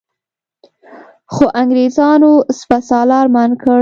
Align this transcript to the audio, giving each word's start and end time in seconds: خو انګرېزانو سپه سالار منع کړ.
خو 1.33 1.45
انګرېزانو 1.61 2.33
سپه 2.59 2.77
سالار 2.89 3.25
منع 3.35 3.55
کړ. 3.61 3.65